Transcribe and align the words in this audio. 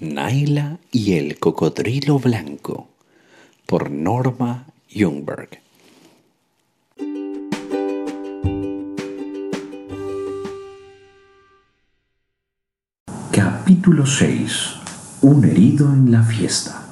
Naila 0.00 0.78
y 0.90 1.12
el 1.12 1.38
cocodrilo 1.38 2.18
blanco 2.18 2.88
por 3.64 3.92
Norma 3.92 4.66
Jungberg. 4.92 5.60
Capítulo 13.30 14.04
6 14.04 14.74
Un 15.22 15.44
herido 15.44 15.86
en 15.92 16.10
la 16.10 16.24
fiesta. 16.24 16.82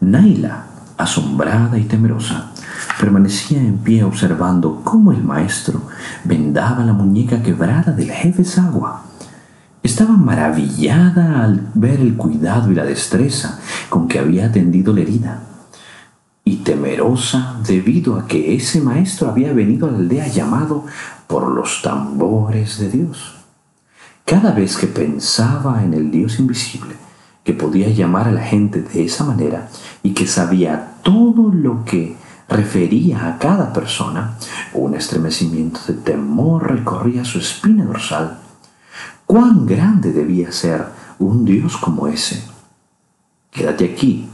Naila, 0.00 0.66
asombrada 0.96 1.78
y 1.78 1.84
temerosa, 1.84 2.50
permanecía 2.98 3.60
en 3.60 3.78
pie 3.78 4.02
observando 4.02 4.82
cómo 4.82 5.12
el 5.12 5.22
maestro 5.22 5.82
vendaba 6.24 6.84
la 6.84 6.92
muñeca 6.92 7.40
quebrada 7.40 7.92
del 7.92 8.10
jefe 8.10 8.42
Sagua 8.44 9.04
estaba 9.98 10.16
maravillada 10.16 11.42
al 11.42 11.72
ver 11.74 11.98
el 11.98 12.14
cuidado 12.16 12.70
y 12.70 12.76
la 12.76 12.84
destreza 12.84 13.58
con 13.88 14.06
que 14.06 14.20
había 14.20 14.46
atendido 14.46 14.92
la 14.92 15.00
herida, 15.00 15.42
y 16.44 16.58
temerosa 16.58 17.56
debido 17.66 18.14
a 18.16 18.28
que 18.28 18.54
ese 18.54 18.80
maestro 18.80 19.28
había 19.28 19.52
venido 19.52 19.88
a 19.88 19.90
la 19.90 19.98
aldea 19.98 20.28
llamado 20.28 20.84
por 21.26 21.48
los 21.48 21.82
tambores 21.82 22.78
de 22.78 22.90
Dios. 22.90 23.38
Cada 24.24 24.52
vez 24.52 24.76
que 24.76 24.86
pensaba 24.86 25.82
en 25.82 25.92
el 25.94 26.12
Dios 26.12 26.38
invisible, 26.38 26.94
que 27.42 27.52
podía 27.52 27.88
llamar 27.88 28.28
a 28.28 28.32
la 28.32 28.42
gente 28.42 28.82
de 28.82 29.04
esa 29.04 29.24
manera 29.24 29.68
y 30.04 30.10
que 30.10 30.28
sabía 30.28 30.92
todo 31.02 31.50
lo 31.52 31.84
que 31.84 32.16
refería 32.48 33.26
a 33.26 33.38
cada 33.38 33.72
persona, 33.72 34.36
un 34.74 34.94
estremecimiento 34.94 35.80
de 35.88 35.94
temor 35.94 36.70
recorría 36.70 37.24
su 37.24 37.40
espina 37.40 37.84
dorsal 37.84 38.38
cuán 39.28 39.66
grande 39.66 40.10
debía 40.10 40.50
ser 40.50 40.86
un 41.18 41.44
Dios 41.44 41.76
como 41.76 42.08
ese. 42.08 42.42
Quédate 43.50 43.84
aquí 43.84 44.26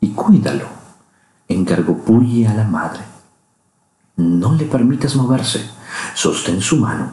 y 0.00 0.10
cuídalo, 0.10 0.66
encargó 1.48 1.98
Puyi 1.98 2.46
a 2.46 2.54
la 2.54 2.62
madre. 2.62 3.00
No 4.16 4.54
le 4.54 4.64
permitas 4.66 5.16
moverse, 5.16 5.68
sostén 6.14 6.60
su 6.60 6.76
mano, 6.76 7.10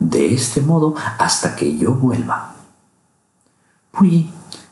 de 0.00 0.34
este 0.34 0.60
modo 0.60 0.96
hasta 1.18 1.54
que 1.54 1.78
yo 1.78 1.94
vuelva. 1.94 2.56
Puyi 3.92 4.28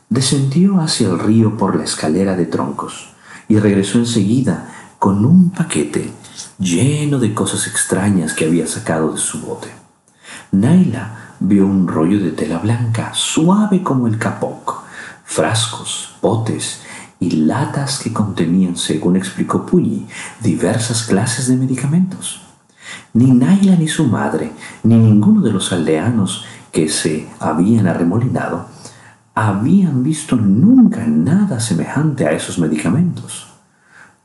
descendió 0.09 0.81
hacia 0.81 1.07
el 1.07 1.17
río 1.17 1.55
por 1.55 1.77
la 1.77 1.85
escalera 1.85 2.35
de 2.35 2.45
troncos 2.45 3.07
y 3.47 3.57
regresó 3.57 3.99
enseguida 3.99 4.69
con 4.99 5.23
un 5.23 5.49
paquete 5.49 6.11
lleno 6.59 7.19
de 7.19 7.33
cosas 7.33 7.67
extrañas 7.67 8.33
que 8.33 8.43
había 8.43 8.67
sacado 8.67 9.13
de 9.13 9.17
su 9.17 9.39
bote. 9.39 9.69
Naila 10.51 11.24
vio 11.39 11.65
un 11.65 11.87
rollo 11.87 12.19
de 12.19 12.31
tela 12.31 12.59
blanca, 12.59 13.13
suave 13.13 13.83
como 13.83 14.07
el 14.07 14.17
capoc, 14.17 14.83
frascos, 15.23 16.15
botes 16.21 16.81
y 17.19 17.31
latas 17.31 17.99
que 17.99 18.13
contenían, 18.13 18.75
según 18.75 19.15
explicó 19.15 19.65
Puyi, 19.65 20.07
diversas 20.41 21.03
clases 21.03 21.47
de 21.47 21.57
medicamentos. 21.57 22.41
Ni 23.13 23.31
Naila 23.31 23.75
ni 23.75 23.87
su 23.87 24.05
madre, 24.05 24.51
ni 24.83 24.95
ninguno 24.95 25.41
de 25.41 25.51
los 25.51 25.71
aldeanos 25.71 26.45
que 26.71 26.89
se 26.89 27.27
habían 27.39 27.87
arremolinado, 27.87 28.67
habían 29.33 30.03
visto 30.03 30.35
nunca 30.35 31.05
nada 31.05 31.59
semejante 31.59 32.25
a 32.25 32.31
esos 32.31 32.59
medicamentos. 32.59 33.47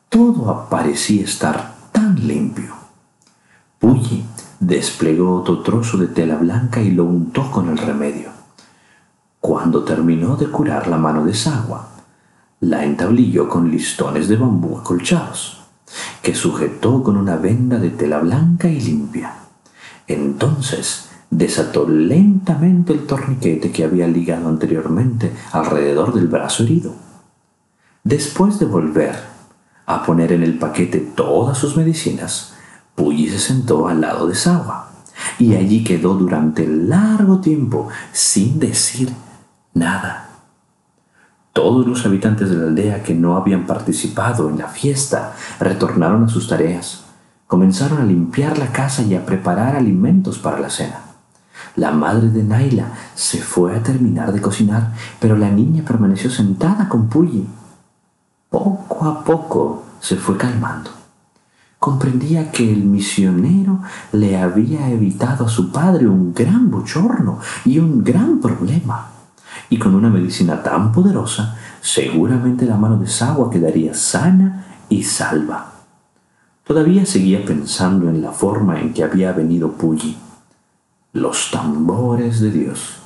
Todo 0.08 0.68
parecía 0.68 1.24
estar 1.24 1.74
tan 1.92 2.26
limpio. 2.26 2.74
Puyi 3.78 4.24
desplegó 4.60 5.40
otro 5.40 5.62
trozo 5.62 5.96
de 5.96 6.06
tela 6.06 6.36
blanca 6.36 6.80
y 6.80 6.90
lo 6.90 7.04
untó 7.04 7.50
con 7.50 7.70
el 7.70 7.78
remedio. 7.78 8.28
Cuando 9.40 9.82
terminó 9.84 10.36
de 10.36 10.50
curar 10.50 10.86
la 10.86 10.98
mano 10.98 11.24
de 11.24 11.32
Sagua, 11.34 11.88
la 12.60 12.84
entablilló 12.84 13.48
con 13.48 13.70
listones 13.70 14.28
de 14.28 14.36
bambú 14.36 14.78
acolchados, 14.78 15.62
que 16.22 16.34
sujetó 16.34 17.02
con 17.02 17.16
una 17.16 17.36
venda 17.36 17.78
de 17.78 17.88
tela 17.88 18.18
blanca 18.18 18.68
y 18.68 18.78
limpia. 18.80 19.34
Entonces 20.06 21.08
desató 21.30 21.88
lentamente 21.88 22.92
el 22.92 23.06
torniquete 23.06 23.72
que 23.72 23.84
había 23.84 24.06
ligado 24.06 24.48
anteriormente 24.48 25.32
alrededor 25.52 26.12
del 26.12 26.28
brazo 26.28 26.64
herido. 26.64 26.92
Después 28.04 28.58
de 28.58 28.66
volver 28.66 29.16
a 29.86 30.04
poner 30.04 30.32
en 30.32 30.42
el 30.42 30.58
paquete 30.58 30.98
todas 30.98 31.56
sus 31.56 31.78
medicinas, 31.78 32.54
Puyi 33.00 33.30
se 33.30 33.38
sentó 33.38 33.88
al 33.88 34.02
lado 34.02 34.26
de 34.26 34.34
Sawa 34.34 34.90
y 35.38 35.54
allí 35.54 35.82
quedó 35.82 36.12
durante 36.16 36.66
largo 36.66 37.40
tiempo 37.40 37.88
sin 38.12 38.58
decir 38.58 39.10
nada. 39.72 40.28
Todos 41.54 41.86
los 41.86 42.04
habitantes 42.04 42.50
de 42.50 42.56
la 42.56 42.64
aldea 42.64 43.02
que 43.02 43.14
no 43.14 43.38
habían 43.38 43.64
participado 43.64 44.50
en 44.50 44.58
la 44.58 44.68
fiesta 44.68 45.32
retornaron 45.58 46.24
a 46.24 46.28
sus 46.28 46.46
tareas. 46.46 47.04
Comenzaron 47.46 48.02
a 48.02 48.04
limpiar 48.04 48.58
la 48.58 48.70
casa 48.70 49.00
y 49.00 49.14
a 49.14 49.24
preparar 49.24 49.76
alimentos 49.76 50.38
para 50.38 50.60
la 50.60 50.68
cena. 50.68 51.00
La 51.76 51.92
madre 51.92 52.28
de 52.28 52.42
Naila 52.42 52.92
se 53.14 53.38
fue 53.38 53.74
a 53.74 53.82
terminar 53.82 54.30
de 54.30 54.42
cocinar, 54.42 54.92
pero 55.18 55.38
la 55.38 55.48
niña 55.48 55.82
permaneció 55.86 56.30
sentada 56.30 56.86
con 56.86 57.08
Puyi. 57.08 57.46
Poco 58.50 59.06
a 59.06 59.24
poco 59.24 59.84
se 60.00 60.16
fue 60.16 60.36
calmando 60.36 60.99
comprendía 61.80 62.52
que 62.52 62.70
el 62.70 62.84
misionero 62.84 63.80
le 64.12 64.38
había 64.38 64.90
evitado 64.90 65.46
a 65.46 65.48
su 65.48 65.72
padre 65.72 66.06
un 66.06 66.34
gran 66.34 66.70
bochorno 66.70 67.40
y 67.64 67.78
un 67.78 68.04
gran 68.04 68.38
problema. 68.38 69.08
Y 69.70 69.78
con 69.78 69.94
una 69.94 70.10
medicina 70.10 70.62
tan 70.62 70.92
poderosa, 70.92 71.56
seguramente 71.80 72.66
la 72.66 72.76
mano 72.76 72.98
de 72.98 73.06
Sagua 73.06 73.50
quedaría 73.50 73.94
sana 73.94 74.66
y 74.90 75.02
salva. 75.02 75.72
Todavía 76.64 77.06
seguía 77.06 77.46
pensando 77.46 78.10
en 78.10 78.20
la 78.20 78.32
forma 78.32 78.78
en 78.78 78.92
que 78.92 79.02
había 79.02 79.32
venido 79.32 79.72
Puyi. 79.72 80.18
Los 81.14 81.50
tambores 81.50 82.40
de 82.40 82.50
Dios, 82.50 82.96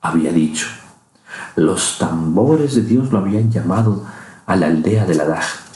había 0.00 0.32
dicho. 0.32 0.68
Los 1.56 1.98
tambores 1.98 2.76
de 2.76 2.82
Dios 2.82 3.10
lo 3.10 3.18
habían 3.18 3.50
llamado 3.50 4.04
a 4.46 4.54
la 4.54 4.66
aldea 4.68 5.06
de 5.06 5.16
la 5.16 5.24
Daj 5.24 5.71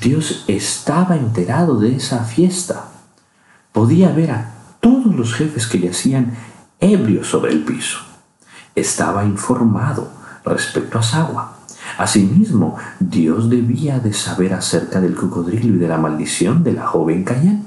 Dios 0.00 0.44
estaba 0.46 1.16
enterado 1.16 1.78
de 1.78 1.96
esa 1.96 2.24
fiesta. 2.24 2.88
Podía 3.72 4.10
ver 4.10 4.30
a 4.30 4.52
todos 4.80 5.14
los 5.14 5.34
jefes 5.34 5.66
que 5.66 5.80
yacían 5.80 6.36
ebrios 6.80 7.28
sobre 7.28 7.52
el 7.52 7.64
piso. 7.64 7.98
Estaba 8.74 9.24
informado 9.24 10.10
respecto 10.44 10.98
a 10.98 11.02
Sagua. 11.02 11.56
Asimismo, 11.98 12.76
Dios 13.00 13.48
debía 13.48 13.98
de 13.98 14.12
saber 14.12 14.52
acerca 14.52 15.00
del 15.00 15.14
cocodrilo 15.14 15.76
y 15.76 15.78
de 15.78 15.88
la 15.88 15.96
maldición 15.96 16.62
de 16.62 16.72
la 16.72 16.86
joven 16.86 17.24
Cayenne. 17.24 17.64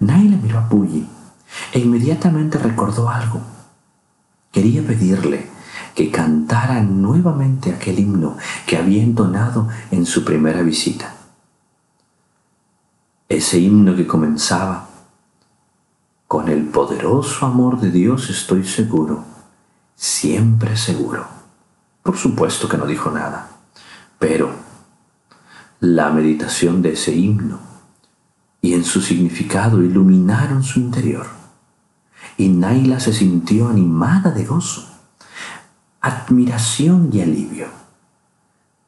Naila 0.00 0.36
miró 0.36 0.58
a 0.58 0.68
Puyi 0.68 1.06
e 1.72 1.78
inmediatamente 1.78 2.58
recordó 2.58 3.08
algo. 3.08 3.40
Quería 4.50 4.82
pedirle 4.82 5.51
que 5.94 6.10
cantara 6.10 6.80
nuevamente 6.80 7.72
aquel 7.72 7.98
himno 7.98 8.36
que 8.66 8.76
había 8.76 9.02
entonado 9.02 9.68
en 9.90 10.06
su 10.06 10.24
primera 10.24 10.62
visita. 10.62 11.14
Ese 13.28 13.58
himno 13.58 13.94
que 13.96 14.06
comenzaba, 14.06 14.88
con 16.26 16.48
el 16.48 16.64
poderoso 16.66 17.46
amor 17.46 17.80
de 17.80 17.90
Dios 17.90 18.30
estoy 18.30 18.64
seguro, 18.64 19.24
siempre 19.94 20.76
seguro. 20.76 21.26
Por 22.02 22.16
supuesto 22.16 22.68
que 22.68 22.78
no 22.78 22.86
dijo 22.86 23.10
nada, 23.10 23.50
pero 24.18 24.50
la 25.80 26.10
meditación 26.10 26.82
de 26.82 26.92
ese 26.92 27.14
himno 27.14 27.58
y 28.60 28.74
en 28.74 28.84
su 28.84 29.00
significado 29.00 29.82
iluminaron 29.82 30.62
su 30.62 30.80
interior, 30.80 31.26
y 32.38 32.48
Naila 32.48 33.00
se 33.00 33.12
sintió 33.12 33.68
animada 33.68 34.30
de 34.30 34.44
gozo 34.44 34.91
admiración 36.02 37.10
y 37.12 37.20
alivio. 37.20 37.68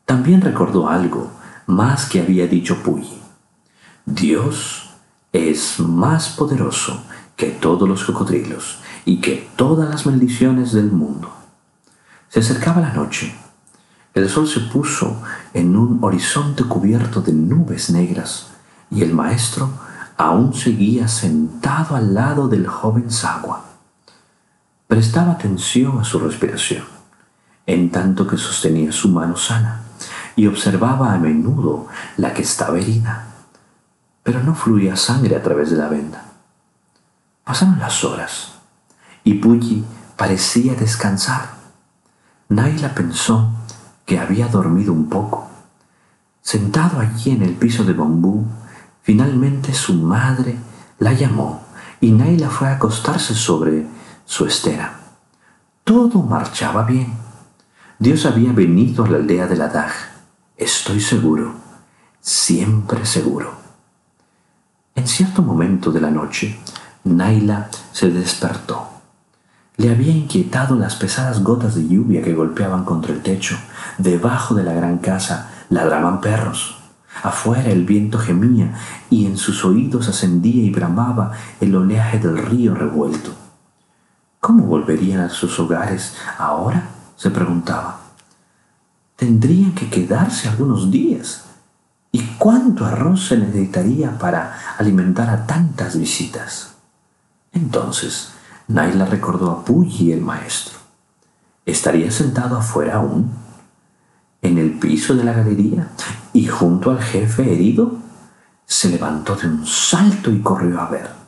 También 0.05 0.41
recordó 0.41 0.89
algo 0.89 1.31
más 1.67 2.07
que 2.07 2.21
había 2.21 2.49
dicho 2.49 2.83
Puyi. 2.83 3.23
Dios 4.05 4.91
es 5.33 5.79
más 5.79 6.31
poderoso 6.31 7.05
que 7.37 7.51
todos 7.51 7.89
los 7.89 8.05
cocodrilos 8.05 8.81
y 9.05 9.21
que 9.21 9.49
todas 9.57 9.89
las 9.89 10.07
maldiciones 10.07 10.73
del 10.73 10.91
mundo. 10.91 11.33
Se 12.29 12.41
acercaba 12.41 12.81
la 12.81 12.93
noche. 12.93 13.33
El 14.13 14.29
sol 14.29 14.49
se 14.49 14.61
puso 14.61 15.23
en 15.55 15.77
un 15.77 16.03
horizonte 16.03 16.65
cubierto 16.65 17.21
de 17.21 17.33
nubes 17.33 17.91
negras 17.91 18.49
y 18.91 19.03
el 19.03 19.15
maestro 19.15 19.71
aún 20.17 20.53
seguía 20.53 21.07
sentado 21.07 21.95
al 21.95 22.13
lado 22.13 22.49
del 22.49 22.67
joven 22.67 23.11
Sagua. 23.11 23.65
Prestaba 24.89 25.33
atención 25.33 25.99
a 26.01 26.05
su 26.05 26.19
respiración 26.19 26.95
en 27.67 27.91
tanto 27.91 28.27
que 28.27 28.37
sostenía 28.37 28.93
su 28.93 29.09
mano 29.09 29.37
sana 29.37 29.83
y 30.37 30.47
observaba 30.47 31.13
a 31.13 31.19
menudo 31.19 31.87
la 32.17 32.35
que 32.35 32.43
estaba 32.43 32.79
herida, 32.79 33.27
pero 34.23 34.43
no 34.43 34.55
fluía 34.55 34.97
sangre 34.97 35.37
a 35.37 35.43
través 35.43 35.71
de 35.71 35.77
la 35.77 35.89
venda. 35.89 36.25
Pasaron 37.45 37.79
las 37.79 38.05
horas 38.05 38.53
y 39.23 39.35
Puyi 39.35 39.85
parecía 40.17 40.75
descansar. 40.75 41.55
Naila 42.49 42.95
pensó 42.95 43.51
que 44.05 44.19
había 44.19 44.49
dormido 44.49 44.93
un 44.93 45.09
poco. 45.09 45.49
Sentado 46.43 47.01
allí 47.01 47.31
en 47.31 47.43
el 47.43 47.55
piso 47.55 47.85
de 47.85 47.95
bambú, 47.95 48.45
finalmente 49.03 49.73
su 49.73 49.95
madre 49.95 50.57
la 50.99 51.13
llamó 51.13 51.63
y 52.01 52.11
Naila 52.11 52.51
fue 52.51 52.69
a 52.69 52.73
acostarse 52.73 53.35
sobre 53.35 53.87
su 54.27 54.47
estera. 54.47 55.01
Todo 55.85 56.23
marchaba 56.23 56.83
bien. 56.85 57.24
Dios 57.99 58.27
había 58.27 58.53
venido 58.53 59.05
a 59.05 59.09
la 59.09 59.19
aldea 59.19 59.47
de 59.47 59.57
la 59.57 59.69
Daj. 59.69 59.93
Estoy 60.57 61.01
seguro, 61.01 61.55
siempre 62.21 63.07
seguro. 63.07 63.53
En 64.97 65.07
cierto 65.07 65.43
momento 65.43 65.93
de 65.93 66.01
la 66.01 66.11
noche, 66.11 66.59
Naila 67.05 67.69
se 67.93 68.11
despertó. 68.11 68.89
Le 69.77 69.91
había 69.91 70.13
inquietado 70.13 70.75
las 70.75 70.97
pesadas 70.97 71.45
gotas 71.45 71.77
de 71.77 71.87
lluvia 71.87 72.23
que 72.23 72.35
golpeaban 72.35 72.85
contra 72.85 73.13
el 73.13 73.23
techo. 73.23 73.57
Debajo 73.99 74.55
de 74.55 74.65
la 74.65 74.73
gran 74.73 74.99
casa 74.99 75.51
ladraban 75.69 76.21
perros. 76.21 76.77
Afuera 77.23 77.71
el 77.71 77.85
viento 77.85 78.19
gemía 78.19 78.75
y 79.09 79.27
en 79.27 79.37
sus 79.37 79.65
oídos 79.65 80.09
ascendía 80.09 80.65
y 80.65 80.71
bramaba 80.71 81.31
el 81.61 81.75
oleaje 81.77 82.19
del 82.19 82.39
río 82.39 82.75
revuelto. 82.75 83.31
¿Cómo 84.41 84.65
volverían 84.65 85.21
a 85.21 85.31
sus 85.31 85.59
hogares 85.61 86.17
ahora? 86.39 86.94
Se 87.17 87.31
preguntaba. 87.31 88.01
Tendrían 89.17 89.73
que 89.73 89.89
quedarse 89.89 90.49
algunos 90.49 90.91
días. 90.91 91.45
¿Y 92.13 92.21
cuánto 92.39 92.85
arroz 92.85 93.29
se 93.29 93.39
necesitaría 93.39 94.19
para 94.19 94.77
alimentar 94.79 95.29
a 95.31 95.47
tantas 95.47 95.99
visitas? 95.99 96.75
Entonces, 97.53 98.31
Naila 98.69 99.07
recordó 99.07 99.51
a 99.51 99.65
Puggy 99.65 100.13
el 100.13 100.21
maestro. 100.21 100.79
¿Estaría 101.67 102.11
sentado 102.11 102.57
afuera 102.57 102.97
aún? 102.97 103.31
¿En 104.43 104.59
el 104.59 104.79
piso 104.79 105.15
de 105.15 105.25
la 105.25 105.33
galería? 105.33 105.89
¿Y 106.33 106.47
junto 106.47 106.91
al 106.91 107.01
jefe 107.03 107.53
herido? 107.53 107.97
Se 108.67 108.91
levantó 108.91 109.37
de 109.37 109.47
un 109.47 109.67
salto 109.67 110.31
y 110.31 110.41
corrió 110.41 110.81
a 110.81 110.91
ver. 110.91 111.24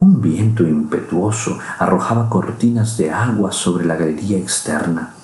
Un 0.00 0.20
viento 0.20 0.62
impetuoso 0.62 1.58
arrojaba 1.78 2.28
cortinas 2.28 2.96
de 2.96 3.10
agua 3.10 3.50
sobre 3.50 3.84
la 3.84 3.96
galería 3.96 4.38
externa. 4.38 5.14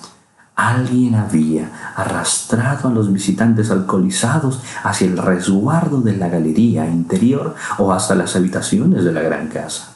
Alguien 0.55 1.15
había 1.15 1.93
arrastrado 1.95 2.89
a 2.89 2.91
los 2.91 3.11
visitantes 3.11 3.71
alcoholizados 3.71 4.61
hacia 4.83 5.07
el 5.07 5.17
resguardo 5.17 6.01
de 6.01 6.17
la 6.17 6.27
galería 6.27 6.87
interior 6.87 7.55
o 7.77 7.93
hasta 7.93 8.15
las 8.15 8.35
habitaciones 8.35 9.05
de 9.05 9.13
la 9.13 9.21
gran 9.21 9.47
casa. 9.47 9.95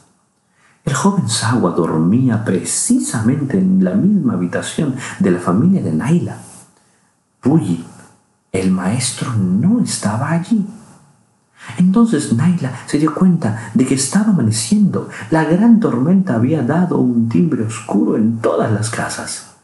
El 0.86 0.94
joven 0.94 1.28
Sawa 1.28 1.72
dormía 1.72 2.46
precisamente 2.46 3.58
en 3.58 3.84
la 3.84 3.96
misma 3.96 4.34
habitación 4.34 4.96
de 5.20 5.32
la 5.32 5.40
familia 5.40 5.82
de 5.82 5.92
Naila. 5.92 6.38
Puyi, 7.42 7.86
el 8.52 8.72
maestro, 8.72 9.34
no 9.34 9.82
estaba 9.82 10.32
allí. 10.32 10.66
Entonces 11.78 12.34
Naila 12.34 12.72
se 12.86 12.98
dio 12.98 13.14
cuenta 13.14 13.72
de 13.74 13.86
que 13.86 13.96
estaba 13.96 14.32
amaneciendo. 14.32 15.10
La 15.32 15.44
gran 15.44 15.80
tormenta 15.80 16.36
había 16.36 16.62
dado 16.62 16.98
un 16.98 17.30
timbre 17.30 17.64
oscuro 17.64 18.18
en 18.18 18.40
todas 18.40 18.72
las 18.72 18.90
casas. 18.90 19.56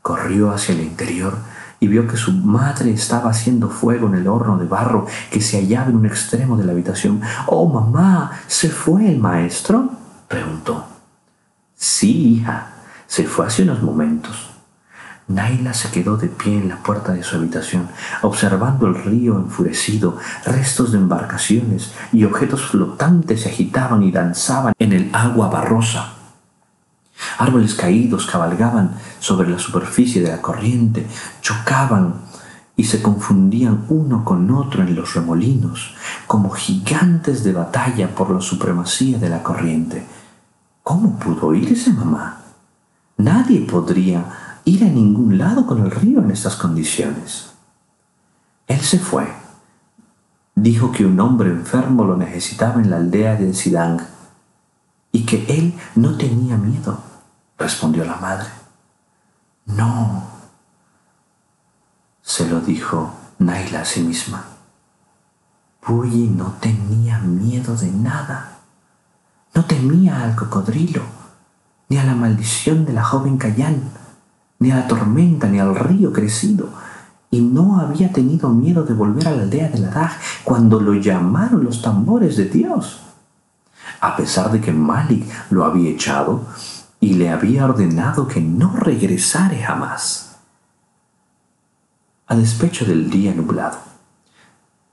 Corrió 0.00 0.50
hacia 0.50 0.74
el 0.74 0.80
interior 0.80 1.36
y 1.80 1.88
vio 1.88 2.06
que 2.06 2.16
su 2.16 2.32
madre 2.32 2.92
estaba 2.92 3.30
haciendo 3.30 3.68
fuego 3.68 4.06
en 4.06 4.14
el 4.14 4.28
horno 4.28 4.56
de 4.56 4.66
barro 4.66 5.06
que 5.30 5.40
se 5.40 5.58
hallaba 5.58 5.90
en 5.90 5.96
un 5.96 6.06
extremo 6.06 6.56
de 6.56 6.64
la 6.64 6.72
habitación. 6.72 7.20
Oh, 7.46 7.68
mamá, 7.68 8.30
¿se 8.46 8.68
fue 8.68 9.08
el 9.08 9.18
maestro? 9.18 9.90
preguntó. 10.28 10.86
Sí, 11.74 12.34
hija, 12.34 12.68
se 13.08 13.24
fue 13.24 13.46
hace 13.46 13.64
unos 13.64 13.82
momentos. 13.82 14.51
Naila 15.34 15.74
se 15.74 15.90
quedó 15.90 16.16
de 16.16 16.28
pie 16.28 16.58
en 16.58 16.68
la 16.68 16.82
puerta 16.82 17.12
de 17.12 17.22
su 17.22 17.36
habitación, 17.36 17.88
observando 18.22 18.86
el 18.86 18.94
río 18.94 19.36
enfurecido, 19.36 20.18
restos 20.44 20.92
de 20.92 20.98
embarcaciones 20.98 21.92
y 22.12 22.24
objetos 22.24 22.62
flotantes 22.62 23.42
se 23.42 23.48
agitaban 23.48 24.02
y 24.02 24.10
danzaban 24.10 24.74
en 24.78 24.92
el 24.92 25.10
agua 25.12 25.48
barrosa. 25.48 26.14
Árboles 27.38 27.74
caídos 27.74 28.26
cabalgaban 28.26 28.96
sobre 29.20 29.48
la 29.48 29.58
superficie 29.58 30.22
de 30.22 30.30
la 30.30 30.42
corriente, 30.42 31.06
chocaban 31.40 32.14
y 32.76 32.84
se 32.84 33.02
confundían 33.02 33.84
uno 33.88 34.24
con 34.24 34.50
otro 34.50 34.82
en 34.82 34.94
los 34.94 35.14
remolinos, 35.14 35.94
como 36.26 36.50
gigantes 36.50 37.44
de 37.44 37.52
batalla 37.52 38.14
por 38.14 38.30
la 38.30 38.40
supremacía 38.40 39.18
de 39.18 39.28
la 39.28 39.42
corriente. 39.42 40.04
¿Cómo 40.82 41.18
pudo 41.18 41.54
irse 41.54 41.92
mamá? 41.92 42.40
Nadie 43.18 43.60
podría 43.60 44.51
ir 44.64 44.84
a 44.84 44.88
ningún 44.88 45.38
lado 45.38 45.66
con 45.66 45.82
el 45.82 45.90
río 45.90 46.20
en 46.20 46.30
estas 46.30 46.56
condiciones. 46.56 47.52
Él 48.66 48.80
se 48.80 48.98
fue. 48.98 49.26
Dijo 50.54 50.92
que 50.92 51.04
un 51.04 51.18
hombre 51.20 51.50
enfermo 51.50 52.04
lo 52.04 52.16
necesitaba 52.16 52.80
en 52.80 52.90
la 52.90 52.96
aldea 52.96 53.36
de 53.36 53.54
Sidang 53.54 54.00
y 55.10 55.24
que 55.24 55.44
él 55.48 55.74
no 55.94 56.16
tenía 56.16 56.56
miedo, 56.56 56.98
respondió 57.58 58.04
la 58.04 58.16
madre. 58.16 58.48
No, 59.66 60.24
se 62.22 62.48
lo 62.48 62.60
dijo 62.60 63.12
Naila 63.38 63.80
a 63.80 63.84
sí 63.84 64.02
misma. 64.02 64.44
Puyi 65.80 66.28
no 66.28 66.54
tenía 66.60 67.18
miedo 67.18 67.76
de 67.76 67.90
nada. 67.90 68.58
No 69.54 69.64
temía 69.64 70.22
al 70.22 70.34
cocodrilo, 70.34 71.02
ni 71.88 71.98
a 71.98 72.04
la 72.04 72.14
maldición 72.14 72.86
de 72.86 72.92
la 72.92 73.04
joven 73.04 73.36
Cayán, 73.36 73.90
ni 74.62 74.70
a 74.70 74.76
la 74.76 74.86
tormenta, 74.86 75.48
ni 75.48 75.58
al 75.58 75.74
río 75.74 76.12
crecido, 76.12 76.68
y 77.30 77.40
no 77.40 77.80
había 77.80 78.12
tenido 78.12 78.48
miedo 78.50 78.84
de 78.84 78.94
volver 78.94 79.26
a 79.26 79.32
la 79.32 79.42
aldea 79.42 79.68
de 79.68 79.80
Ladaj 79.80 80.12
cuando 80.44 80.80
lo 80.80 80.94
llamaron 80.94 81.64
los 81.64 81.82
tambores 81.82 82.36
de 82.36 82.44
Dios. 82.44 83.00
A 84.00 84.16
pesar 84.16 84.52
de 84.52 84.60
que 84.60 84.72
Malik 84.72 85.24
lo 85.50 85.64
había 85.64 85.90
echado 85.90 86.46
y 87.00 87.14
le 87.14 87.30
había 87.30 87.64
ordenado 87.64 88.28
que 88.28 88.40
no 88.40 88.76
regresare 88.76 89.60
jamás. 89.60 90.36
A 92.28 92.36
despecho 92.36 92.84
del 92.84 93.10
día 93.10 93.34
nublado, 93.34 93.78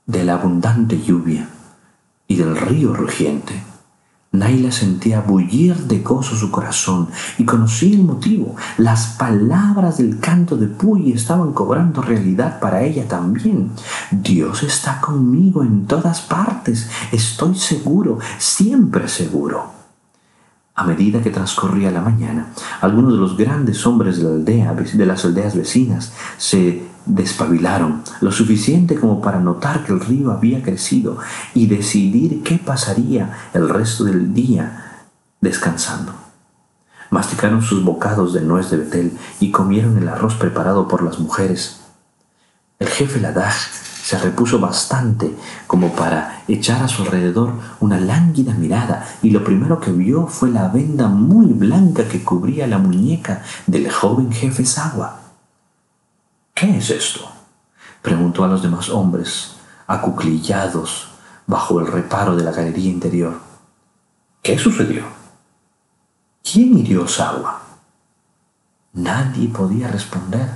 de 0.06 0.24
la 0.24 0.34
abundante 0.34 1.00
lluvia 1.00 1.48
y 2.26 2.34
del 2.34 2.56
río 2.56 2.92
rugiente, 2.92 3.62
Naila 4.32 4.70
sentía 4.70 5.22
bullir 5.22 5.74
de 5.74 5.98
gozo 5.98 6.36
su 6.36 6.52
corazón 6.52 7.08
y 7.36 7.44
conocía 7.44 7.96
el 7.96 8.04
motivo. 8.04 8.54
Las 8.78 9.16
palabras 9.18 9.98
del 9.98 10.20
canto 10.20 10.56
de 10.56 10.68
Puy 10.68 11.10
estaban 11.10 11.52
cobrando 11.52 12.00
realidad 12.00 12.60
para 12.60 12.82
ella 12.82 13.08
también. 13.08 13.72
Dios 14.12 14.62
está 14.62 15.00
conmigo 15.00 15.64
en 15.64 15.86
todas 15.86 16.20
partes. 16.20 16.88
Estoy 17.10 17.56
seguro, 17.56 18.20
siempre 18.38 19.08
seguro. 19.08 19.72
A 20.76 20.84
medida 20.84 21.20
que 21.20 21.30
transcurría 21.30 21.90
la 21.90 22.00
mañana, 22.00 22.52
algunos 22.80 23.14
de 23.14 23.18
los 23.18 23.36
grandes 23.36 23.84
hombres 23.84 24.18
de 24.18 24.22
la 24.22 24.30
aldea, 24.30 24.74
de 24.74 25.06
las 25.06 25.24
aldeas 25.24 25.56
vecinas, 25.56 26.12
se 26.38 26.89
despabilaron 27.06 28.02
lo 28.20 28.32
suficiente 28.32 28.96
como 28.96 29.20
para 29.20 29.40
notar 29.40 29.84
que 29.84 29.92
el 29.92 30.00
río 30.00 30.32
había 30.32 30.62
crecido 30.62 31.18
y 31.54 31.66
decidir 31.66 32.42
qué 32.42 32.58
pasaría 32.58 33.50
el 33.54 33.68
resto 33.68 34.04
del 34.04 34.34
día 34.34 35.04
descansando. 35.40 36.12
Masticaron 37.10 37.62
sus 37.62 37.82
bocados 37.82 38.32
de 38.32 38.40
nuez 38.42 38.70
de 38.70 38.76
betel 38.76 39.18
y 39.40 39.50
comieron 39.50 39.98
el 39.98 40.08
arroz 40.08 40.34
preparado 40.34 40.86
por 40.86 41.02
las 41.02 41.18
mujeres. 41.18 41.80
El 42.78 42.88
jefe 42.88 43.20
Ladaj 43.20 43.54
se 44.10 44.18
repuso 44.18 44.58
bastante 44.58 45.36
como 45.66 45.92
para 45.92 46.42
echar 46.48 46.82
a 46.82 46.88
su 46.88 47.02
alrededor 47.02 47.52
una 47.80 48.00
lánguida 48.00 48.54
mirada 48.54 49.06
y 49.22 49.30
lo 49.30 49.44
primero 49.44 49.80
que 49.80 49.92
vio 49.92 50.26
fue 50.26 50.50
la 50.50 50.68
venda 50.68 51.08
muy 51.08 51.46
blanca 51.46 52.08
que 52.08 52.24
cubría 52.24 52.66
la 52.66 52.78
muñeca 52.78 53.42
del 53.66 53.90
joven 53.90 54.32
jefe 54.32 54.64
Sawa. 54.64 55.19
¿Qué 56.60 56.76
es 56.76 56.90
esto? 56.90 57.26
preguntó 58.02 58.44
a 58.44 58.48
los 58.48 58.60
demás 58.60 58.90
hombres, 58.90 59.52
acuclillados 59.86 61.08
bajo 61.46 61.80
el 61.80 61.86
reparo 61.86 62.36
de 62.36 62.44
la 62.44 62.50
galería 62.50 62.90
interior. 62.90 63.40
¿Qué 64.42 64.58
sucedió? 64.58 65.04
¿Quién 66.44 66.76
hirió 66.76 67.08
Sawa? 67.08 67.62
Nadie 68.92 69.48
podía 69.48 69.88
responder. 69.88 70.50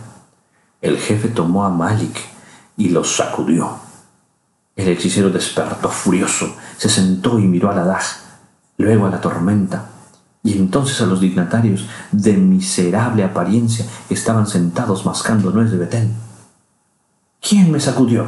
El 0.82 0.98
jefe 0.98 1.28
tomó 1.28 1.64
a 1.64 1.70
Malik 1.70 2.20
y 2.76 2.90
lo 2.90 3.02
sacudió. 3.02 3.78
El 4.76 4.88
hechicero 4.88 5.30
despertó 5.30 5.88
furioso, 5.88 6.54
se 6.76 6.90
sentó 6.90 7.38
y 7.38 7.44
miró 7.44 7.70
a 7.70 7.74
la 7.74 7.84
Daj, 7.84 8.04
luego 8.76 9.06
a 9.06 9.10
la 9.10 9.22
tormenta, 9.22 9.88
y 10.44 10.52
entonces 10.52 11.00
a 11.00 11.06
los 11.06 11.20
dignatarios 11.20 11.88
de 12.12 12.34
miserable 12.34 13.24
apariencia 13.24 13.86
estaban 14.10 14.46
sentados 14.46 15.06
mascando 15.06 15.50
nuez 15.50 15.70
de 15.70 15.78
Betel. 15.78 16.08
¿Quién 17.40 17.72
me 17.72 17.80
sacudió? 17.80 18.26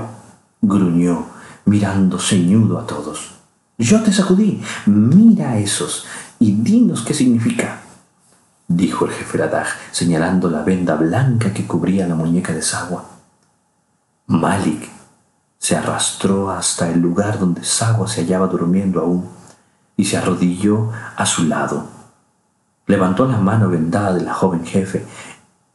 gruñó, 0.63 1.27
mirando 1.67 2.19
ceñudo 2.19 2.79
a 2.79 2.87
todos. 2.87 3.37
Yo 3.79 4.03
te 4.03 4.13
sacudí. 4.13 4.63
Mira 4.87 5.51
a 5.51 5.59
esos 5.59 6.07
y 6.39 6.53
dinos 6.53 7.03
qué 7.03 7.13
significa. 7.13 7.83
dijo 8.67 9.05
el 9.05 9.13
jefe 9.13 9.37
Ladaj, 9.37 9.69
señalando 9.93 10.51
la 10.51 10.63
venda 10.63 10.97
blanca 10.97 11.53
que 11.53 11.67
cubría 11.67 12.09
la 12.09 12.15
muñeca 12.15 12.55
de 12.55 12.63
Sagua. 12.63 13.05
Malik 14.27 14.89
se 15.59 15.77
arrastró 15.77 16.51
hasta 16.51 16.91
el 16.91 17.01
lugar 17.01 17.39
donde 17.39 17.63
Sagua 17.63 18.09
se 18.09 18.23
hallaba 18.23 18.47
durmiendo 18.47 19.01
aún 19.01 19.29
y 19.97 20.07
se 20.07 20.17
arrodilló 20.17 20.91
a 21.15 21.27
su 21.27 21.45
lado. 21.45 21.96
Levantó 22.87 23.26
la 23.26 23.38
mano 23.38 23.69
vendada 23.69 24.14
de 24.14 24.23
la 24.23 24.33
joven 24.33 24.64
jefe, 24.64 25.05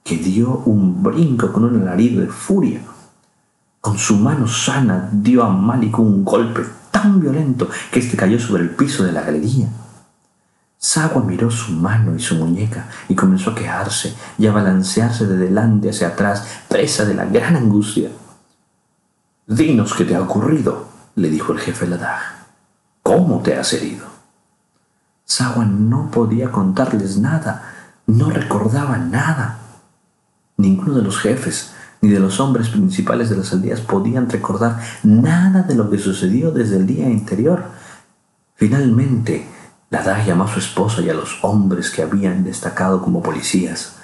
que 0.03 0.17
dio 0.17 0.63
un 0.65 1.03
brinco 1.03 1.51
con 1.51 1.65
un 1.65 1.81
alarido 1.81 2.21
de 2.21 2.27
furia. 2.27 2.81
Con 3.79 3.97
su 3.97 4.17
mano 4.17 4.47
sana 4.47 5.09
dio 5.11 5.43
a 5.43 5.49
Malik 5.49 5.99
un 5.99 6.23
golpe 6.23 6.63
tan 6.91 7.19
violento 7.19 7.69
que 7.91 7.99
éste 7.99 8.15
cayó 8.15 8.39
sobre 8.39 8.63
el 8.63 8.69
piso 8.69 9.03
de 9.03 9.11
la 9.11 9.23
galería. 9.23 9.67
Sagua 10.77 11.23
miró 11.23 11.51
su 11.51 11.73
mano 11.73 12.15
y 12.15 12.19
su 12.19 12.35
muñeca 12.35 12.87
y 13.07 13.15
comenzó 13.15 13.51
a 13.51 13.55
quejarse 13.55 14.15
y 14.37 14.47
a 14.47 14.51
balancearse 14.51 15.27
de 15.27 15.37
delante 15.37 15.89
hacia 15.89 16.09
atrás, 16.09 16.63
presa 16.67 17.05
de 17.05 17.13
la 17.13 17.25
gran 17.25 17.55
angustia. 17.55 18.09
Dinos 19.45 19.93
qué 19.93 20.05
te 20.05 20.15
ha 20.15 20.21
ocurrido, 20.21 20.87
le 21.15 21.29
dijo 21.29 21.53
el 21.53 21.59
jefe 21.59 21.85
Ladaj. 21.85 22.21
¿Cómo 23.03 23.41
te 23.41 23.57
has 23.57 23.73
herido? 23.73 24.10
Sagua 25.31 25.63
no 25.63 26.11
podía 26.11 26.51
contarles 26.51 27.17
nada, 27.17 27.63
no 28.05 28.29
recordaba 28.29 28.97
nada. 28.97 29.59
Ninguno 30.57 30.95
de 30.95 31.03
los 31.03 31.19
jefes 31.19 31.71
ni 32.01 32.09
de 32.09 32.19
los 32.19 32.41
hombres 32.41 32.67
principales 32.67 33.29
de 33.29 33.37
las 33.37 33.53
aldeas 33.53 33.79
podían 33.79 34.29
recordar 34.29 34.81
nada 35.03 35.63
de 35.63 35.75
lo 35.75 35.89
que 35.89 35.99
sucedió 35.99 36.51
desde 36.51 36.75
el 36.75 36.85
día 36.85 37.05
anterior. 37.05 37.63
Finalmente, 38.55 39.47
la 39.89 40.21
llamó 40.21 40.43
a 40.43 40.51
su 40.51 40.59
esposa 40.59 41.01
y 41.01 41.09
a 41.09 41.13
los 41.13 41.39
hombres 41.43 41.91
que 41.91 42.01
habían 42.01 42.43
destacado 42.43 43.01
como 43.01 43.23
policías. 43.23 43.95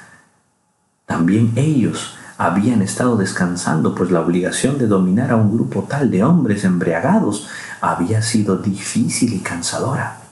También 1.06 1.52
ellos 1.58 2.16
habían 2.38 2.82
estado 2.82 3.18
descansando, 3.18 3.96
pues 3.96 4.12
la 4.12 4.22
obligación 4.22 4.78
de 4.78 4.88
dominar 4.88 5.32
a 5.32 5.36
un 5.36 5.54
grupo 5.54 5.84
tal 5.90 6.10
de 6.10 6.24
hombres 6.24 6.64
embriagados 6.64 7.50
había 7.82 8.22
sido 8.22 8.56
difícil 8.56 9.34
y 9.34 9.40
cansadora. 9.40 10.27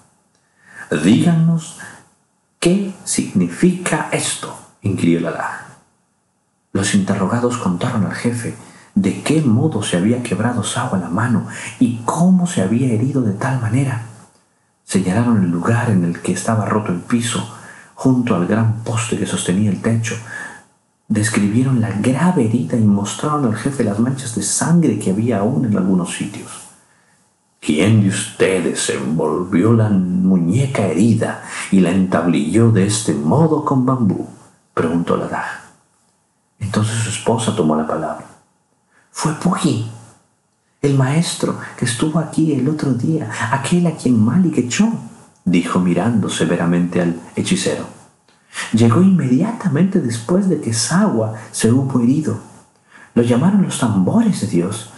Díganos 0.91 1.79
qué 2.59 2.93
significa 3.03 4.09
esto, 4.11 4.55
inquirió 4.81 5.19
la 5.19 5.67
Los 6.73 6.93
interrogados 6.93 7.57
contaron 7.57 8.05
al 8.05 8.13
jefe 8.13 8.55
de 8.93 9.21
qué 9.23 9.41
modo 9.41 9.83
se 9.83 9.97
había 9.97 10.23
quebrado 10.23 10.63
Sawa 10.63 10.97
la 10.97 11.09
mano 11.09 11.47
y 11.79 12.01
cómo 12.05 12.47
se 12.47 12.61
había 12.61 12.93
herido 12.93 13.21
de 13.21 13.33
tal 13.33 13.59
manera. 13.59 14.03
Señalaron 14.83 15.43
el 15.43 15.49
lugar 15.49 15.89
en 15.89 16.05
el 16.05 16.21
que 16.21 16.31
estaba 16.31 16.65
roto 16.65 16.91
el 16.91 16.99
piso, 16.99 17.55
junto 17.95 18.35
al 18.35 18.45
gran 18.45 18.83
poste 18.83 19.17
que 19.17 19.25
sostenía 19.25 19.71
el 19.71 19.81
techo. 19.81 20.15
Describieron 21.07 21.81
la 21.81 21.91
grave 21.91 22.45
herida 22.45 22.77
y 22.77 22.83
mostraron 22.83 23.45
al 23.45 23.55
jefe 23.55 23.83
las 23.83 23.99
manchas 23.99 24.35
de 24.35 24.43
sangre 24.43 24.99
que 24.99 25.11
había 25.11 25.39
aún 25.39 25.65
en 25.65 25.77
algunos 25.77 26.15
sitios. 26.15 26.64
¿Quién 27.65 28.03
de 28.03 28.09
ustedes 28.09 28.91
envolvió 28.91 29.73
la 29.73 29.89
muñeca 29.89 30.85
herida 30.85 31.43
y 31.71 31.79
la 31.79 31.89
entablilló 31.89 32.69
de 32.69 32.85
este 32.85 33.11
modo 33.15 33.65
con 33.65 33.87
bambú? 33.87 34.27
preguntó 34.71 35.17
la 35.17 35.27
daja. 35.27 35.61
Entonces 36.59 36.93
su 36.93 37.09
esposa 37.09 37.55
tomó 37.55 37.75
la 37.75 37.87
palabra. 37.87 38.23
Fue 39.09 39.33
Puji, 39.33 39.89
el 40.83 40.93
maestro 40.93 41.57
que 41.75 41.85
estuvo 41.85 42.19
aquí 42.19 42.53
el 42.53 42.69
otro 42.69 42.93
día, 42.93 43.31
aquel 43.51 43.87
a 43.87 43.95
quien 43.95 44.23
Malik 44.23 44.59
echó, 44.59 44.93
dijo 45.43 45.79
mirando 45.79 46.29
severamente 46.29 47.01
al 47.01 47.19
hechicero. 47.35 47.87
Llegó 48.73 49.01
inmediatamente 49.01 50.01
después 50.01 50.49
de 50.49 50.61
que 50.61 50.71
Sawa 50.71 51.33
se 51.51 51.71
hubo 51.71 51.99
herido. 51.99 52.37
Lo 53.15 53.23
llamaron 53.23 53.63
los 53.63 53.79
tambores 53.79 54.41
de 54.41 54.47
Dios 54.47 54.91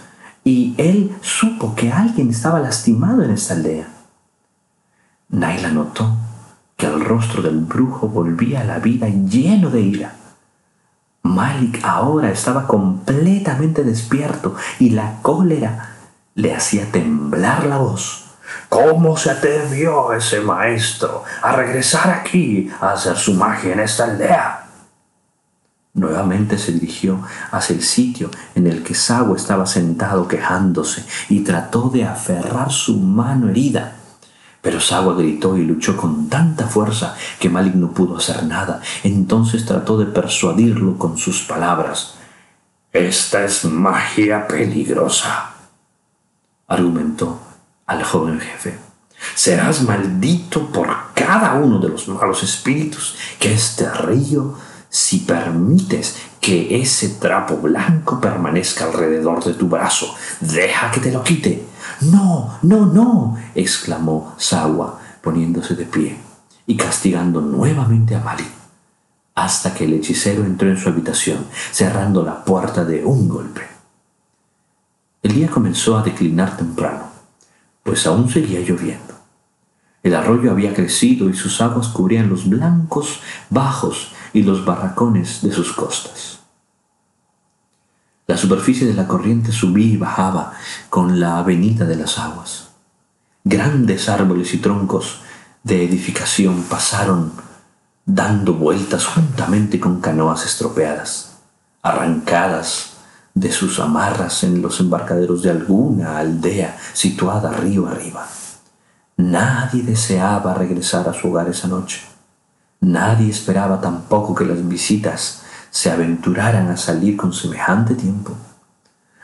y 0.48 0.74
él 0.77 1.13
supo 1.20 1.75
que 1.75 1.92
alguien 1.92 2.30
estaba 2.30 2.62
lastimado 2.62 3.22
en 3.22 3.32
esta 3.32 3.54
aldea. 3.54 3.89
Naila 5.27 5.72
notó 5.72 6.10
que 6.77 6.86
el 6.86 7.04
rostro 7.04 7.42
del 7.42 7.58
brujo 7.58 8.08
volvía 8.08 8.62
a 8.62 8.63
la 8.63 8.80
vida 8.80 9.10
lleno 9.10 9.70
de 9.70 9.82
ira. 9.82 10.13
Malik 11.24 11.82
ahora 11.84 12.32
estaba 12.32 12.66
completamente 12.66 13.84
despierto 13.84 14.56
y 14.80 14.92
la 14.92 15.22
cólera 15.22 15.98
le 16.36 16.56
hacía 16.56 16.89
temblar 16.94 17.66
la 17.66 17.80
voz. 17.80 18.27
¿Cómo 18.70 19.18
se 19.18 19.32
atrevió 19.32 20.13
ese 20.13 20.39
maestro 20.39 21.25
a 21.42 21.58
regresar 21.58 22.10
aquí 22.10 22.72
a 22.80 22.92
hacer 22.92 23.18
su 23.18 23.34
magia 23.34 23.74
en 23.74 23.82
esta 23.82 24.06
aldea? 24.06 24.66
Nuevamente 25.98 26.60
se 26.60 26.74
dirigió 26.74 27.24
hacia 27.50 27.75
el 27.75 27.82
sitio 27.82 28.30
en 28.54 28.68
el 28.68 28.84
que 28.84 28.94
Sago 28.94 29.36
estaba 29.36 29.66
sentado 29.66 30.27
quejándose 30.27 31.04
y 31.27 31.39
trató 31.39 31.89
de 31.89 32.06
aferrar 32.06 32.72
su 32.72 33.00
mano 33.00 33.50
herida. 33.50 33.96
Pero 34.62 34.80
Sawa 34.80 35.16
gritó 35.16 35.58
y 35.58 35.66
luchó 35.66 35.98
con 35.98 36.30
tanta 36.30 36.68
fuerza 36.68 37.16
que 37.39 37.50
Malik 37.50 37.74
no 37.74 37.94
pudo 37.94 38.18
hacer 38.18 38.44
nada. 38.44 38.80
Entonces 39.04 39.66
trató 39.66 39.98
de 39.98 40.06
persuadirlo 40.06 41.00
con 41.00 41.18
sus 41.18 41.42
palabras. 41.42 42.13
Esta 42.94 43.44
es 43.44 43.66
magia 43.66 44.48
peligrosa, 44.48 45.56
argumentó 46.68 47.39
al 47.88 48.04
joven 48.04 48.39
jefe. 48.39 48.77
Serás 49.34 49.82
maldito 49.82 50.68
por 50.68 50.96
cada 51.16 51.56
uno 51.56 51.80
de 51.80 51.89
los 51.89 52.08
malos 52.08 52.44
espíritus 52.44 53.16
que 53.39 53.51
este 53.51 53.92
río 53.92 54.56
si 54.89 55.20
permites 55.20 56.15
que 56.39 56.82
ese 56.82 57.10
trapo 57.10 57.58
blanco 57.58 58.22
permanezca 58.22 58.86
alrededor 58.86 59.44
de 59.44 59.53
tu 59.53 59.67
brazo. 59.67 60.15
Deja 60.39 60.91
que 60.91 61.01
te 61.01 61.12
lo 61.12 61.24
quite. 61.24 61.65
No, 62.01 62.58
no, 62.62 62.86
no, 62.86 63.38
exclamó 63.53 64.34
Sawa, 64.38 65.00
poniéndose 65.22 65.75
de 65.75 65.86
pie 65.86 66.17
y 66.65 66.75
castigando 66.75 67.41
nuevamente 67.41 68.15
a 68.15 68.20
Mali, 68.20 68.48
hasta 69.36 69.74
que 69.74 69.86
el 69.86 69.94
hechicero 69.94 70.44
entró 70.44 70.70
en 70.70 70.77
su 70.77 70.89
habitación, 70.89 71.46
cerrando 71.72 72.24
la 72.24 72.44
puerta 72.44 72.84
de 72.84 73.03
un 73.03 73.27
golpe. 73.27 73.62
El 75.24 75.34
día 75.34 75.50
comenzó 75.50 75.98
a 75.98 76.03
declinar 76.03 76.56
temprano, 76.56 77.10
pues 77.84 78.06
aún 78.06 78.29
seguía 78.29 78.60
lloviendo. 78.60 79.15
El 80.03 80.15
arroyo 80.15 80.51
había 80.51 80.74
crecido 80.74 81.29
y 81.29 81.34
sus 81.34 81.60
aguas 81.60 81.89
cubrían 81.89 82.29
los 82.29 82.48
blancos 82.48 83.20
bajos 83.50 84.13
y 84.38 84.44
los 84.44 84.63
barracones 84.63 85.41
de 85.41 85.51
sus 85.51 85.74
costas. 85.74 86.39
La 88.27 88.38
superficie 88.38 88.86
de 88.86 88.94
la 88.94 89.08
corriente 89.08 89.51
subía 89.51 89.94
y 89.94 89.98
bajaba 89.98 90.53
con 90.89 91.20
la 91.20 91.39
avenida 91.39 91.86
de 91.86 91.96
las 91.96 92.20
aguas. 92.20 92.70
Grandes 93.44 94.10
árboles 94.10 94.53
y 94.53 94.58
troncos 94.58 95.22
de 95.63 95.84
edificación 95.84 96.63
pasaron 96.63 97.32
dando 98.06 98.53
vueltas 98.53 99.06
juntamente 99.06 99.79
con 99.79 100.01
canoas 100.01 100.46
estropeadas, 100.46 101.38
arrancadas 101.82 102.98
de 103.34 103.51
sus 103.51 103.79
amarras 103.79 104.44
en 104.44 104.62
los 104.62 104.79
embarcaderos 104.79 105.41
de 105.41 105.51
alguna 105.51 106.17
aldea 106.20 106.77
situada 106.94 107.51
río 107.51 107.88
arriba. 107.88 108.27
Nadie 109.17 109.82
deseaba 109.82 110.53
regresar 110.53 111.10
a 111.10 111.13
su 111.13 111.29
hogar 111.29 111.50
esa 111.50 111.67
noche. 111.67 112.16
Nadie 112.79 113.29
esperaba 113.29 113.81
tampoco 113.81 114.36
que 114.36 114.46
las 114.46 114.67
visitas 114.67 115.43
se 115.72 115.91
aventuraran 115.91 116.69
a 116.69 116.77
salir 116.77 117.17
con 117.17 117.34
semejante 117.34 117.96
tiempo. 117.96 118.36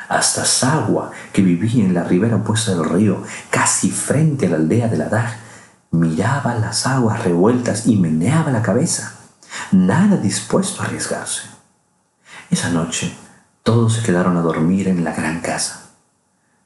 Hasta 0.09 0.45
Sagua, 0.45 1.11
que 1.31 1.41
vivía 1.41 1.83
en 1.83 1.93
la 1.93 2.03
ribera 2.03 2.37
opuesta 2.37 2.71
del 2.71 2.85
río, 2.85 3.23
casi 3.49 3.89
frente 3.89 4.47
a 4.47 4.49
la 4.49 4.55
aldea 4.57 4.87
de 4.87 4.97
la 4.97 5.09
Dag, 5.09 5.33
miraba 5.91 6.55
las 6.55 6.85
aguas 6.87 7.23
revueltas 7.23 7.87
y 7.87 7.95
meneaba 7.97 8.51
la 8.51 8.61
cabeza, 8.61 9.13
nada 9.71 10.17
dispuesto 10.17 10.81
a 10.81 10.85
arriesgarse. 10.85 11.43
Esa 12.49 12.69
noche 12.69 13.15
todos 13.63 13.93
se 13.93 14.03
quedaron 14.03 14.37
a 14.37 14.41
dormir 14.41 14.87
en 14.87 15.03
la 15.03 15.13
gran 15.13 15.39
casa. 15.39 15.89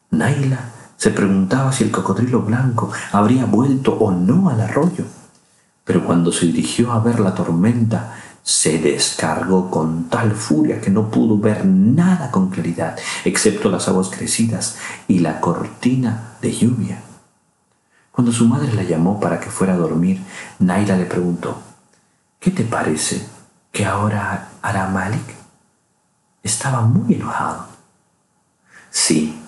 Naila 0.10 0.60
se 0.96 1.12
preguntaba 1.12 1.72
si 1.72 1.84
el 1.84 1.92
cocodrilo 1.92 2.42
blanco 2.42 2.92
habría 3.12 3.46
vuelto 3.46 3.94
o 3.94 4.12
no 4.12 4.50
al 4.50 4.62
arroyo, 4.62 5.06
pero 5.88 6.06
cuando 6.06 6.34
se 6.34 6.46
dirigió 6.46 6.92
a 6.92 7.00
ver 7.00 7.22
la 7.22 7.34
tormenta 7.34 8.14
se 8.44 8.78
descargó 8.78 9.72
con 9.72 10.10
tal 10.10 10.34
furia 10.34 10.80
que 10.82 10.90
no 10.90 11.10
pudo 11.10 11.38
ver 11.38 11.66
nada 11.66 12.30
con 12.30 12.50
claridad, 12.50 12.98
excepto 13.26 13.70
las 13.70 13.88
aguas 13.88 14.10
crecidas 14.10 14.78
y 15.08 15.20
la 15.20 15.40
cortina 15.40 16.36
de 16.42 16.54
lluvia. 16.54 17.02
Cuando 18.12 18.32
su 18.32 18.48
madre 18.48 18.74
la 18.74 18.84
llamó 18.84 19.20
para 19.20 19.40
que 19.40 19.50
fuera 19.50 19.74
a 19.74 19.78
dormir, 19.78 20.22
Naila 20.60 20.98
le 20.98 21.06
preguntó, 21.06 21.62
¿qué 22.40 22.52
te 22.52 22.64
parece 22.64 23.26
que 23.72 23.86
ahora 23.86 24.50
hará 24.62 24.88
Malik? 24.88 25.36
Estaba 26.44 26.82
muy 26.82 27.16
enojado. 27.16 27.68
Sí, 28.90 29.42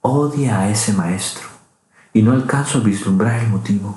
odia 0.00 0.60
a 0.60 0.68
ese 0.68 0.92
maestro 0.92 1.48
y 2.12 2.22
no 2.22 2.32
alcanzo 2.32 2.78
a 2.78 2.82
vislumbrar 2.82 3.40
el 3.40 3.48
motivo, 3.48 3.96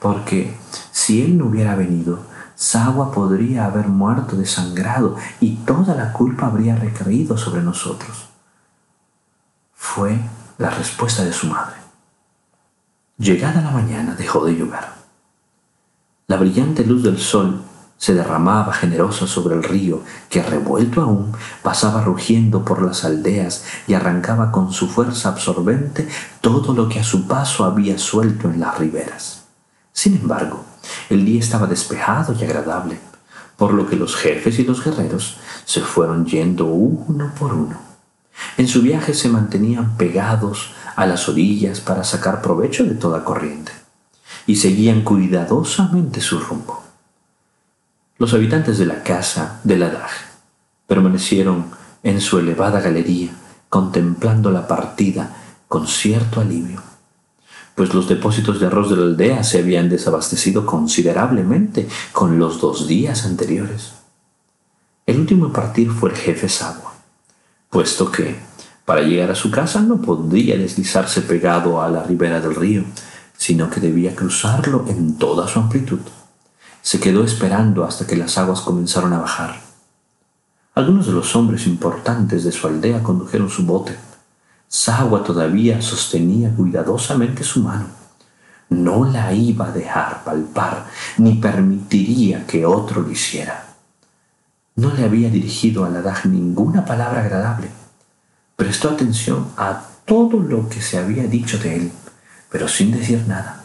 porque 0.00 0.56
Si 0.92 1.22
él 1.22 1.38
no 1.38 1.46
hubiera 1.46 1.74
venido, 1.74 2.20
Sagua 2.54 3.12
podría 3.12 3.66
haber 3.66 3.86
muerto 3.86 4.36
desangrado 4.36 5.16
y 5.40 5.56
toda 5.58 5.94
la 5.94 6.12
culpa 6.12 6.46
habría 6.46 6.74
recaído 6.74 7.38
sobre 7.38 7.62
nosotros. 7.62 8.28
Fue 9.74 10.18
la 10.58 10.70
respuesta 10.70 11.24
de 11.24 11.32
su 11.32 11.46
madre. 11.46 11.76
Llegada 13.16 13.62
la 13.62 13.70
mañana 13.70 14.14
dejó 14.14 14.44
de 14.44 14.56
llover. 14.56 14.84
La 16.26 16.36
brillante 16.36 16.84
luz 16.84 17.04
del 17.04 17.18
sol 17.18 17.62
se 17.96 18.14
derramaba 18.14 18.72
generosa 18.72 19.26
sobre 19.26 19.56
el 19.56 19.64
río, 19.64 20.02
que 20.28 20.42
revuelto 20.42 21.02
aún 21.02 21.32
pasaba 21.62 22.02
rugiendo 22.02 22.64
por 22.64 22.82
las 22.82 23.04
aldeas 23.04 23.64
y 23.86 23.94
arrancaba 23.94 24.52
con 24.52 24.72
su 24.72 24.88
fuerza 24.88 25.30
absorbente 25.30 26.08
todo 26.40 26.74
lo 26.74 26.88
que 26.88 27.00
a 27.00 27.04
su 27.04 27.26
paso 27.26 27.64
había 27.64 27.98
suelto 27.98 28.48
en 28.50 28.60
las 28.60 28.78
riberas. 28.78 29.37
Sin 29.98 30.14
embargo, 30.14 30.64
el 31.10 31.24
día 31.24 31.40
estaba 31.40 31.66
despejado 31.66 32.32
y 32.32 32.44
agradable, 32.44 33.00
por 33.56 33.74
lo 33.74 33.88
que 33.88 33.96
los 33.96 34.14
jefes 34.14 34.60
y 34.60 34.62
los 34.62 34.84
guerreros 34.84 35.38
se 35.64 35.80
fueron 35.80 36.24
yendo 36.24 36.66
uno 36.66 37.32
por 37.36 37.52
uno. 37.52 37.76
En 38.58 38.68
su 38.68 38.80
viaje 38.80 39.12
se 39.12 39.28
mantenían 39.28 39.96
pegados 39.96 40.70
a 40.94 41.04
las 41.04 41.28
orillas 41.28 41.80
para 41.80 42.04
sacar 42.04 42.42
provecho 42.42 42.84
de 42.84 42.94
toda 42.94 43.24
corriente, 43.24 43.72
y 44.46 44.54
seguían 44.54 45.02
cuidadosamente 45.02 46.20
su 46.20 46.38
rumbo. 46.38 46.80
Los 48.18 48.32
habitantes 48.34 48.78
de 48.78 48.86
la 48.86 49.02
casa 49.02 49.58
de 49.64 49.78
la 49.78 49.90
Daj 49.90 50.12
permanecieron 50.86 51.72
en 52.04 52.20
su 52.20 52.38
elevada 52.38 52.80
galería 52.80 53.32
contemplando 53.68 54.52
la 54.52 54.68
partida 54.68 55.34
con 55.66 55.88
cierto 55.88 56.40
alivio, 56.40 56.87
pues 57.78 57.94
los 57.94 58.06
depósitos 58.06 58.60
de 58.60 58.66
arroz 58.66 58.90
de 58.90 58.96
la 58.96 59.04
aldea 59.04 59.42
se 59.42 59.60
habían 59.60 59.88
desabastecido 59.88 60.66
considerablemente 60.66 61.88
con 62.12 62.38
los 62.38 62.60
dos 62.60 62.86
días 62.86 63.24
anteriores. 63.24 63.94
El 65.06 65.20
último 65.20 65.46
en 65.46 65.52
partir 65.52 65.90
fue 65.90 66.10
el 66.10 66.16
jefe 66.16 66.50
Sagua, 66.50 66.92
puesto 67.70 68.12
que, 68.12 68.36
para 68.84 69.00
llegar 69.00 69.30
a 69.30 69.34
su 69.34 69.50
casa, 69.50 69.80
no 69.80 70.02
podía 70.02 70.58
deslizarse 70.58 71.22
pegado 71.22 71.80
a 71.80 71.88
la 71.88 72.02
ribera 72.02 72.40
del 72.40 72.54
río, 72.54 72.84
sino 73.38 73.70
que 73.70 73.80
debía 73.80 74.14
cruzarlo 74.14 74.84
en 74.88 75.16
toda 75.16 75.48
su 75.48 75.58
amplitud 75.58 76.00
se 76.88 77.00
quedó 77.00 77.22
esperando 77.22 77.84
hasta 77.84 78.06
que 78.06 78.16
las 78.16 78.38
aguas 78.38 78.62
comenzaron 78.62 79.12
a 79.12 79.18
bajar. 79.18 79.60
Algunos 80.74 81.06
de 81.06 81.12
los 81.12 81.36
hombres 81.36 81.66
importantes 81.66 82.44
de 82.44 82.50
su 82.50 82.66
aldea 82.66 83.02
condujeron 83.02 83.50
su 83.50 83.66
bote. 83.66 83.94
Sagua 84.68 85.24
todavía 85.24 85.80
sostenía 85.80 86.54
cuidadosamente 86.54 87.42
su 87.42 87.62
mano. 87.62 87.86
No 88.68 89.06
la 89.06 89.32
iba 89.32 89.68
a 89.68 89.72
dejar 89.72 90.24
palpar, 90.24 90.86
ni 91.16 91.34
permitiría 91.34 92.46
que 92.46 92.66
otro 92.66 93.00
lo 93.00 93.10
hiciera. 93.10 93.64
No 94.76 94.92
le 94.92 95.04
había 95.04 95.30
dirigido 95.30 95.86
a 95.86 95.88
la 95.88 96.02
Daj 96.02 96.26
ninguna 96.26 96.84
palabra 96.84 97.22
agradable. 97.22 97.70
Prestó 98.56 98.90
atención 98.90 99.48
a 99.56 99.82
todo 100.04 100.38
lo 100.38 100.68
que 100.68 100.82
se 100.82 100.98
había 100.98 101.24
dicho 101.24 101.58
de 101.58 101.76
él, 101.76 101.92
pero 102.50 102.68
sin 102.68 102.92
decir 102.92 103.24
nada. 103.26 103.64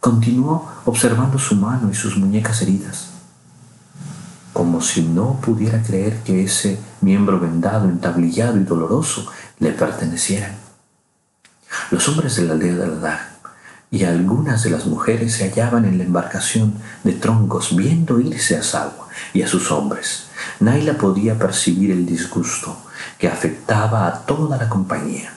Continuó 0.00 0.68
observando 0.84 1.38
su 1.38 1.54
mano 1.54 1.88
y 1.90 1.94
sus 1.94 2.16
muñecas 2.16 2.62
heridas, 2.62 3.10
como 4.52 4.80
si 4.80 5.02
no 5.02 5.40
pudiera 5.40 5.82
creer 5.82 6.22
que 6.22 6.44
ese 6.44 6.78
miembro 7.00 7.40
vendado, 7.40 7.88
entablillado 7.88 8.58
y 8.58 8.64
doloroso 8.64 9.26
le 9.58 9.72
pertenecieran. 9.72 10.56
Los 11.90 12.08
hombres 12.08 12.36
de 12.36 12.44
la 12.44 12.52
aldea 12.54 12.74
de 12.74 12.86
la 12.86 13.28
y 13.90 14.04
algunas 14.04 14.62
de 14.64 14.70
las 14.70 14.86
mujeres 14.86 15.34
se 15.34 15.48
hallaban 15.48 15.84
en 15.84 15.98
la 15.98 16.04
embarcación 16.04 16.74
de 17.04 17.12
troncos 17.12 17.74
viendo 17.76 18.20
irse 18.20 18.56
a 18.56 18.62
Sagua 18.62 19.08
y 19.32 19.42
a 19.42 19.48
sus 19.48 19.70
hombres. 19.70 20.26
Naila 20.60 20.94
podía 20.94 21.38
percibir 21.38 21.90
el 21.90 22.04
disgusto 22.04 22.76
que 23.18 23.28
afectaba 23.28 24.06
a 24.06 24.26
toda 24.26 24.56
la 24.56 24.68
compañía. 24.68 25.32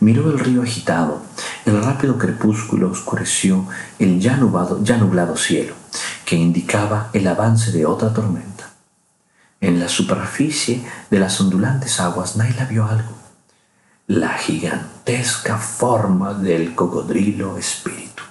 Miró 0.00 0.30
el 0.30 0.38
río 0.38 0.62
agitado. 0.62 1.22
El 1.64 1.82
rápido 1.82 2.18
crepúsculo 2.18 2.90
oscureció 2.90 3.66
el 3.98 4.20
ya 4.20 4.36
nublado, 4.36 4.82
ya 4.84 4.98
nublado 4.98 5.36
cielo, 5.36 5.74
que 6.24 6.36
indicaba 6.36 7.08
el 7.12 7.26
avance 7.26 7.72
de 7.72 7.86
otra 7.86 8.12
tormenta. 8.12 8.70
En 9.60 9.80
la 9.80 9.88
superficie 9.88 10.84
de 11.10 11.18
las 11.18 11.40
ondulantes 11.40 11.98
aguas, 11.98 12.36
Naila 12.36 12.66
vio 12.66 12.84
algo. 12.84 13.15
La 14.08 14.38
gigantesca 14.38 15.58
forma 15.58 16.32
del 16.32 16.76
cocodrilo 16.76 17.58
espíritu. 17.58 18.22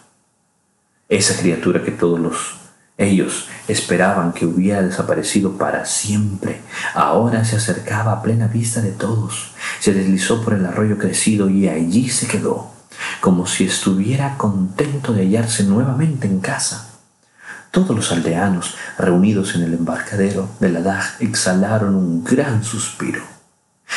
Esa 1.09 1.37
criatura 1.37 1.83
que 1.83 1.91
todos 1.91 2.17
los 2.17 2.55
ellos 2.97 3.49
esperaban 3.67 4.31
que 4.31 4.45
hubiera 4.45 4.81
desaparecido 4.81 5.57
para 5.57 5.85
siempre. 5.85 6.61
Ahora 6.93 7.43
se 7.43 7.57
acercaba 7.57 8.13
a 8.13 8.21
plena 8.21 8.47
vista 8.47 8.81
de 8.81 8.91
todos. 8.91 9.51
Se 9.81 9.93
deslizó 9.93 10.41
por 10.41 10.53
el 10.53 10.65
arroyo 10.65 10.97
crecido 10.97 11.49
y 11.49 11.67
allí 11.67 12.09
se 12.09 12.27
quedó, 12.27 12.71
como 13.19 13.45
si 13.45 13.65
estuviera 13.65 14.37
contento 14.37 15.11
de 15.11 15.23
hallarse 15.23 15.65
nuevamente 15.65 16.25
en 16.25 16.39
casa. 16.39 16.89
Todos 17.71 17.93
los 17.93 18.13
aldeanos 18.13 18.75
reunidos 18.97 19.55
en 19.55 19.63
el 19.63 19.73
embarcadero 19.73 20.47
de 20.61 20.69
la 20.69 20.81
Daj 20.81 21.17
exhalaron 21.19 21.95
un 21.95 22.23
gran 22.23 22.63
suspiro. 22.63 23.23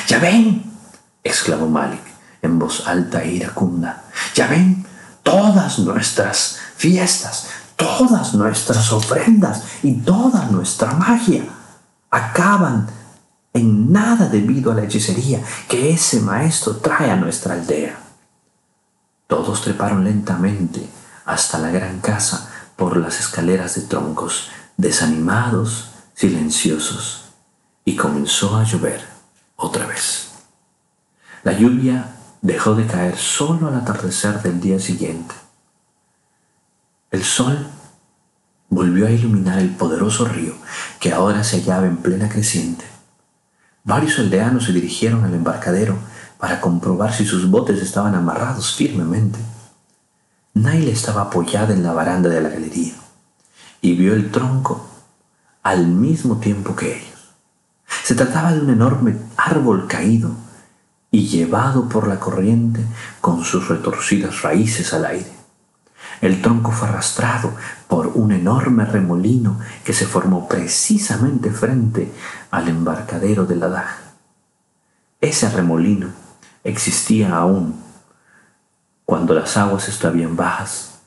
¡Ya 0.09 0.19
ven! 0.19 0.78
Exclamó 1.23 1.69
Malik 1.69 2.03
en 2.43 2.59
voz 2.59 2.87
alta 2.87 3.23
e 3.23 3.33
iracunda. 3.33 4.05
¡Ya 4.35 4.47
ven! 4.47 4.87
Todas 5.23 5.79
nuestras 5.81 6.59
fiestas, 6.77 7.49
todas 7.77 8.35
nuestras 8.35 8.93
ofrendas 8.93 9.63
y 9.83 9.95
toda 9.95 10.47
nuestra 10.47 10.93
magia 10.93 11.45
acaban 12.11 12.89
en 13.53 13.93
nada 13.93 14.29
debido 14.29 14.73
a 14.73 14.75
la 14.75 14.85
hechicería 14.85 15.43
que 15.69 15.91
ese 15.91 16.21
maestro 16.21 16.77
trae 16.77 17.11
a 17.11 17.17
nuestra 17.17 17.55
aldea. 17.55 17.99
Todos 19.27 19.63
treparon 19.63 20.05
lentamente 20.05 20.89
hasta 21.27 21.59
la 21.59 21.71
gran 21.71 22.01
casa 22.01 22.51
por 22.77 22.97
las 22.97 23.21
escaleras 23.21 23.75
de 23.75 23.83
troncos, 23.83 24.49
desanimados, 24.77 25.91
silenciosos, 26.15 27.25
y 27.85 27.97
comenzó 27.97 28.57
a 28.57 28.65
llover 28.65 29.05
otra 29.57 29.87
vez. 29.87 30.28
La 31.43 31.53
lluvia 31.53 32.17
dejó 32.43 32.75
de 32.75 32.87
caer 32.87 33.17
solo 33.17 33.69
al 33.69 33.75
atardecer 33.75 34.43
del 34.43 34.61
día 34.61 34.79
siguiente 34.79 35.35
el 37.11 37.25
sol 37.25 37.67
volvió 38.69 39.07
a 39.07 39.11
iluminar 39.11 39.59
el 39.59 39.71
poderoso 39.71 40.27
río 40.27 40.53
que 41.01 41.13
ahora 41.13 41.43
se 41.43 41.61
hallaba 41.61 41.87
en 41.87 41.97
plena 41.97 42.29
creciente. 42.29 42.85
Varios 43.83 44.19
aldeanos 44.19 44.65
se 44.65 44.73
dirigieron 44.73 45.25
al 45.25 45.33
embarcadero 45.33 45.97
para 46.39 46.61
comprobar 46.61 47.15
si 47.15 47.25
sus 47.25 47.49
botes 47.51 47.81
estaban 47.81 48.15
amarrados 48.15 48.75
firmemente. 48.75 49.39
Naila 50.53 50.91
estaba 50.91 51.23
apoyada 51.23 51.73
en 51.73 51.83
la 51.83 51.95
baranda 51.95 52.29
de 52.29 52.43
la 52.43 52.51
galería 52.51 52.95
y 53.81 53.95
vio 53.95 54.13
el 54.13 54.31
tronco 54.31 54.87
al 55.63 55.87
mismo 55.87 56.37
tiempo 56.41 56.77
que 56.77 56.99
ellos. 56.99 57.31
Se 58.05 58.15
trataba 58.15 58.53
de 58.53 58.61
un 58.61 58.69
enorme 58.69 59.17
árbol 59.39 59.87
caído 59.89 60.33
y 61.11 61.27
llevado 61.27 61.89
por 61.89 62.07
la 62.07 62.21
corriente 62.21 62.85
con 63.21 63.45
sus 63.45 63.69
retorcidas 63.69 64.43
raíces 64.43 64.93
al 64.93 65.07
aire. 65.07 65.33
El 66.21 66.43
tronco 66.43 66.73
fue 66.73 66.89
arrastrado 66.89 67.53
por 67.87 68.09
un 68.09 68.33
enorme 68.33 68.85
remolino 68.85 69.59
que 69.85 69.93
se 69.93 70.07
formó 70.07 70.49
precisamente 70.49 71.51
frente 71.51 72.13
al 72.51 72.69
embarcadero 72.69 73.47
de 73.47 73.57
la 73.57 73.69
Daja. 73.69 73.99
Ese 75.21 75.49
remolino 75.51 76.09
existía 76.65 77.37
aún 77.37 77.75
cuando 79.05 79.33
las 79.35 79.57
aguas 79.57 79.89
estaban 79.89 80.37
bajas, 80.37 81.01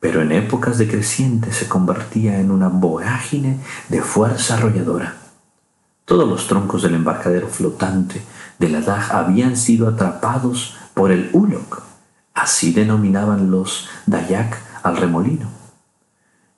pero 0.00 0.20
en 0.20 0.32
épocas 0.32 0.78
de 0.78 0.88
creciente 0.88 1.52
se 1.52 1.68
convertía 1.68 2.38
en 2.38 2.50
una 2.50 2.68
vorágine 2.68 3.60
de 3.88 4.02
fuerza 4.02 4.54
arrolladora. 4.54 5.16
Todos 6.04 6.28
los 6.28 6.46
troncos 6.46 6.82
del 6.82 6.94
embarcadero 6.94 7.48
flotante 7.48 8.22
de 8.58 8.68
la 8.68 8.80
Daj 8.80 9.12
habían 9.12 9.56
sido 9.56 9.88
atrapados 9.88 10.76
por 10.94 11.10
el 11.12 11.30
Ulok, 11.32 11.82
así 12.34 12.72
denominaban 12.72 13.50
los 13.50 13.88
Dayak 14.06 14.60
al 14.82 14.96
remolino, 14.96 15.48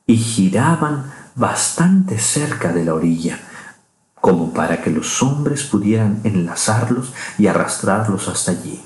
y 0.07 0.17
giraban 0.17 1.13
bastante 1.35 2.19
cerca 2.19 2.73
de 2.73 2.85
la 2.85 2.95
orilla, 2.95 3.39
como 4.21 4.53
para 4.53 4.83
que 4.83 4.91
los 4.91 5.23
hombres 5.23 5.65
pudieran 5.65 6.21
enlazarlos 6.25 7.13
y 7.39 7.47
arrastrarlos 7.47 8.29
hasta 8.29 8.53
allí. 8.53 8.81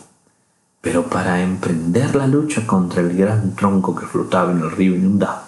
Pero 0.81 1.05
para 1.05 1.41
emprender 1.41 2.15
la 2.15 2.27
lucha 2.27 2.67
contra 2.67 3.01
el 3.01 3.17
gran 3.17 3.55
tronco 3.57 3.95
que 3.95 4.07
flotaba 4.07 4.53
en 4.53 4.61
el 4.61 4.71
río 4.71 4.95
inundado, 4.95 5.43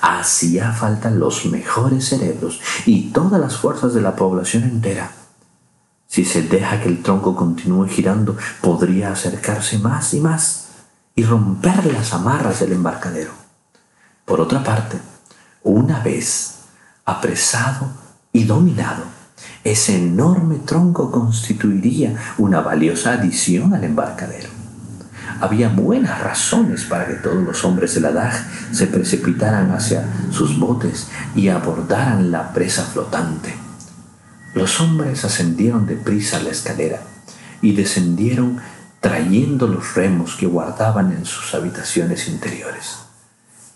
hacía 0.00 0.72
falta 0.72 1.10
los 1.10 1.46
mejores 1.46 2.08
cerebros 2.08 2.60
y 2.86 3.10
todas 3.10 3.40
las 3.40 3.56
fuerzas 3.56 3.94
de 3.94 4.00
la 4.00 4.16
población 4.16 4.64
entera. 4.64 5.10
Si 6.14 6.24
se 6.24 6.42
deja 6.42 6.80
que 6.80 6.88
el 6.88 7.02
tronco 7.02 7.34
continúe 7.34 7.88
girando, 7.88 8.36
podría 8.60 9.10
acercarse 9.10 9.80
más 9.80 10.14
y 10.14 10.20
más 10.20 10.66
y 11.16 11.24
romper 11.24 11.86
las 11.86 12.12
amarras 12.12 12.60
del 12.60 12.70
embarcadero. 12.70 13.32
Por 14.24 14.40
otra 14.40 14.62
parte, 14.62 14.96
una 15.64 15.98
vez 15.98 16.60
apresado 17.04 17.88
y 18.32 18.44
dominado, 18.44 19.02
ese 19.64 19.96
enorme 19.96 20.60
tronco 20.64 21.10
constituiría 21.10 22.14
una 22.38 22.60
valiosa 22.60 23.14
adición 23.14 23.74
al 23.74 23.82
embarcadero. 23.82 24.50
Había 25.40 25.68
buenas 25.68 26.22
razones 26.22 26.84
para 26.84 27.08
que 27.08 27.14
todos 27.14 27.42
los 27.42 27.64
hombres 27.64 27.92
de 27.92 28.02
la 28.02 28.32
se 28.70 28.86
precipitaran 28.86 29.72
hacia 29.72 30.04
sus 30.30 30.60
botes 30.60 31.08
y 31.34 31.48
abordaran 31.48 32.30
la 32.30 32.52
presa 32.52 32.84
flotante. 32.84 33.63
Los 34.54 34.80
hombres 34.80 35.24
ascendieron 35.24 35.86
deprisa 35.86 36.40
la 36.40 36.50
escalera 36.50 37.00
y 37.60 37.74
descendieron 37.74 38.60
trayendo 39.00 39.66
los 39.66 39.94
remos 39.94 40.36
que 40.36 40.46
guardaban 40.46 41.12
en 41.12 41.24
sus 41.24 41.54
habitaciones 41.54 42.28
interiores. 42.28 42.98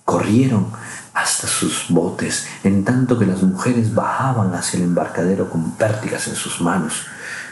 Corrieron 0.04 0.68
hasta 1.12 1.48
sus 1.48 1.86
botes, 1.88 2.46
en 2.62 2.84
tanto 2.84 3.18
que 3.18 3.26
las 3.26 3.42
mujeres 3.42 3.92
bajaban 3.92 4.54
hacia 4.54 4.78
el 4.78 4.84
embarcadero 4.84 5.50
con 5.50 5.72
pértigas 5.72 6.28
en 6.28 6.36
sus 6.36 6.60
manos. 6.60 7.06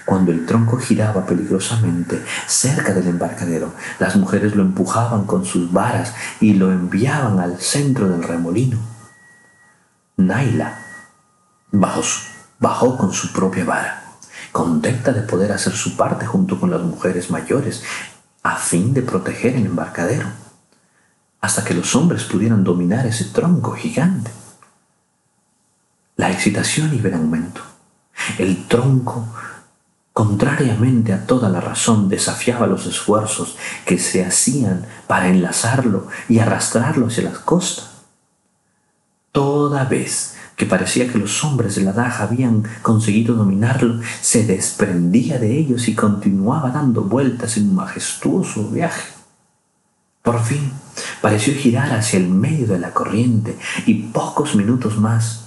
Cuando 0.04 0.30
el 0.30 0.46
tronco 0.46 0.78
giraba 0.78 1.26
peligrosamente 1.26 2.24
cerca 2.46 2.94
del 2.94 3.08
embarcadero, 3.08 3.74
las 3.98 4.14
mujeres 4.14 4.54
lo 4.54 4.62
empujaban 4.62 5.24
con 5.24 5.44
sus 5.44 5.72
varas 5.72 6.14
y 6.40 6.54
lo 6.54 6.70
enviaban 6.70 7.40
al 7.40 7.58
centro 7.58 8.08
del 8.08 8.22
remolino. 8.22 8.78
Naila 10.16 10.78
bajó, 11.72 12.02
bajó 12.58 12.96
con 12.96 13.12
su 13.12 13.32
propia 13.32 13.64
vara, 13.64 14.02
contenta 14.52 15.12
de 15.12 15.22
poder 15.22 15.52
hacer 15.52 15.72
su 15.74 15.96
parte 15.96 16.26
junto 16.26 16.58
con 16.58 16.70
las 16.70 16.82
mujeres 16.82 17.30
mayores, 17.30 17.82
a 18.42 18.56
fin 18.56 18.94
de 18.94 19.02
proteger 19.02 19.56
el 19.56 19.66
embarcadero 19.66 20.28
hasta 21.40 21.64
que 21.64 21.74
los 21.74 21.94
hombres 21.94 22.24
pudieran 22.24 22.64
dominar 22.64 23.06
ese 23.06 23.26
tronco 23.26 23.72
gigante. 23.72 24.30
La 26.16 26.30
excitación 26.30 26.94
iba 26.94 27.08
en 27.08 27.14
aumento. 27.14 27.60
El 28.38 28.66
tronco, 28.66 29.28
contrariamente 30.12 31.12
a 31.12 31.26
toda 31.26 31.48
la 31.48 31.60
razón, 31.60 32.08
desafiaba 32.08 32.66
los 32.66 32.86
esfuerzos 32.86 33.56
que 33.84 33.98
se 33.98 34.24
hacían 34.24 34.86
para 35.06 35.28
enlazarlo 35.28 36.08
y 36.28 36.38
arrastrarlo 36.38 37.06
hacia 37.06 37.24
la 37.24 37.32
costa. 37.32 37.82
Toda 39.30 39.84
vez 39.84 40.35
que 40.56 40.66
parecía 40.66 41.06
que 41.06 41.18
los 41.18 41.44
hombres 41.44 41.76
de 41.76 41.82
la 41.82 41.92
daja 41.92 42.24
habían 42.24 42.64
conseguido 42.82 43.34
dominarlo, 43.34 44.00
se 44.22 44.44
desprendía 44.44 45.38
de 45.38 45.56
ellos 45.58 45.86
y 45.86 45.94
continuaba 45.94 46.70
dando 46.70 47.02
vueltas 47.02 47.58
en 47.58 47.68
un 47.68 47.74
majestuoso 47.76 48.68
viaje. 48.70 49.12
Por 50.22 50.42
fin 50.42 50.72
pareció 51.20 51.54
girar 51.54 51.92
hacia 51.92 52.18
el 52.18 52.28
medio 52.28 52.66
de 52.66 52.78
la 52.78 52.92
corriente 52.92 53.56
y 53.84 53.94
pocos 53.94 54.56
minutos 54.56 54.98
más 54.98 55.44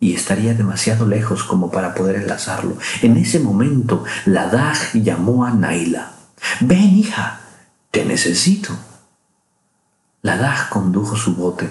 y 0.00 0.14
estaría 0.14 0.54
demasiado 0.54 1.06
lejos 1.06 1.44
como 1.44 1.70
para 1.70 1.94
poder 1.94 2.16
enlazarlo. 2.16 2.76
En 3.02 3.16
ese 3.16 3.40
momento, 3.40 4.04
la 4.26 4.48
Daj 4.48 4.92
llamó 4.94 5.44
a 5.44 5.50
Naila. 5.50 6.12
Ven, 6.60 6.96
hija, 6.96 7.40
te 7.90 8.04
necesito. 8.04 8.76
La 10.22 10.36
Daj 10.36 10.68
condujo 10.68 11.16
su 11.16 11.34
bote 11.34 11.68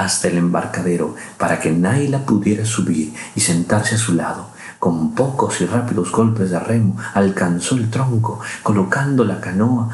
hasta 0.00 0.28
el 0.28 0.38
embarcadero 0.38 1.14
para 1.36 1.60
que 1.60 1.70
Naila 1.70 2.20
pudiera 2.24 2.64
subir 2.64 3.12
y 3.34 3.40
sentarse 3.40 3.96
a 3.96 3.98
su 3.98 4.14
lado. 4.14 4.48
Con 4.78 5.14
pocos 5.14 5.60
y 5.60 5.66
rápidos 5.66 6.10
golpes 6.10 6.50
de 6.50 6.58
remo 6.58 6.96
alcanzó 7.12 7.76
el 7.76 7.90
tronco, 7.90 8.40
colocando 8.62 9.24
la 9.24 9.42
canoa 9.42 9.90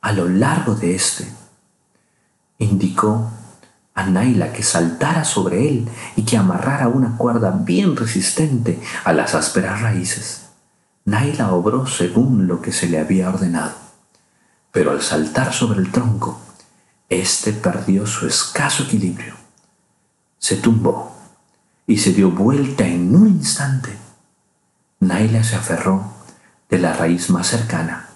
a 0.00 0.12
lo 0.12 0.26
largo 0.26 0.74
de 0.74 0.94
éste. 0.94 1.30
Indicó 2.58 3.30
a 3.94 4.04
Naila 4.04 4.52
que 4.54 4.62
saltara 4.62 5.24
sobre 5.24 5.68
él 5.68 5.88
y 6.16 6.22
que 6.22 6.38
amarrara 6.38 6.88
una 6.88 7.18
cuerda 7.18 7.50
bien 7.50 7.94
resistente 7.94 8.80
a 9.04 9.12
las 9.12 9.34
ásperas 9.34 9.82
raíces. 9.82 10.46
Naila 11.04 11.52
obró 11.52 11.86
según 11.86 12.46
lo 12.46 12.62
que 12.62 12.72
se 12.72 12.88
le 12.88 12.98
había 12.98 13.28
ordenado, 13.28 13.74
pero 14.72 14.92
al 14.92 15.02
saltar 15.02 15.52
sobre 15.52 15.80
el 15.80 15.92
tronco, 15.92 16.40
éste 17.08 17.52
perdió 17.52 18.06
su 18.06 18.26
escaso 18.26 18.84
equilibrio. 18.84 19.34
Se 20.38 20.56
tumbó 20.56 21.14
y 21.86 21.98
se 21.98 22.12
dio 22.12 22.30
vuelta 22.30 22.86
en 22.86 23.14
un 23.14 23.28
instante. 23.28 23.96
Naila 25.00 25.44
se 25.44 25.56
aferró 25.56 26.12
de 26.68 26.78
la 26.78 26.92
raíz 26.92 27.30
más 27.30 27.46
cercana 27.46 28.08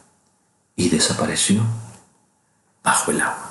y 0.77 0.89
desapareció 0.89 1.63
bajo 2.83 3.11
el 3.11 3.21
agua. 3.21 3.50